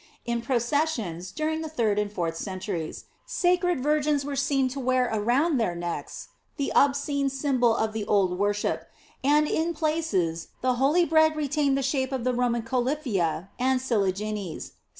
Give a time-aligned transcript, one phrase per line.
[0.25, 5.59] In processions, during the third and fourth centuries, sacred virgins were seen to wear round
[5.61, 8.89] their necks the obscene symbol of the old worship,
[9.23, 14.69] and in places the holy bread retained the shape of the Roman coliphia and siligines.
[14.69, 14.73] St.